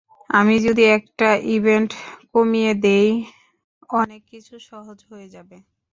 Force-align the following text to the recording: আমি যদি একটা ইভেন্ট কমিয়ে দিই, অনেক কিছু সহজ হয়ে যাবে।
আমি 0.29 0.55
যদি 0.65 0.83
একটা 0.97 1.29
ইভেন্ট 1.55 1.91
কমিয়ে 2.33 2.73
দিই, 2.83 3.09
অনেক 3.93 4.21
কিছু 4.31 4.53
সহজ 4.69 4.99
হয়ে 5.09 5.27
যাবে। 5.29 5.57